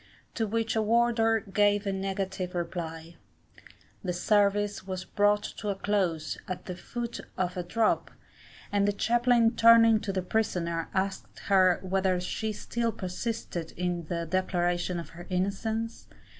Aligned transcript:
to 0.33 0.47
which 0.47 0.75
a 0.75 0.81
warder 0.81 1.41
gave 1.41 1.85
a 1.85 1.93
negative 1.93 2.55
reply. 2.55 3.17
The 4.03 4.13
service 4.13 4.87
was 4.87 5.05
brought 5.05 5.43
to 5.57 5.69
a 5.69 5.75
close 5.75 6.39
at 6.47 6.65
the 6.65 6.75
foot 6.75 7.19
of 7.37 7.55
a 7.55 7.61
drop, 7.61 8.09
and 8.71 8.87
the 8.87 8.93
chaplain 8.93 9.55
turning 9.55 9.99
to 9.99 10.11
the 10.11 10.23
prisoner, 10.23 10.89
asked 10.95 11.41
her 11.49 11.79
whether 11.83 12.19
she 12.19 12.51
still 12.51 12.91
persisted 12.91 13.73
in 13.77 14.05
the 14.05 14.25
declaration 14.25 14.99
of 14.99 15.09
her 15.09 15.27
innocence? 15.29 16.07